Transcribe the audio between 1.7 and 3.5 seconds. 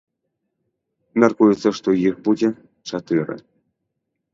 што іх будзе чатыры.